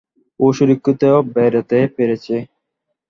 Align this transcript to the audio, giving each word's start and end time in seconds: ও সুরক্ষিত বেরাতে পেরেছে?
ও 0.39 0.55
সুরক্ষিত 0.57 1.03
বেরাতে 1.33 1.79
পেরেছে? 1.95 2.35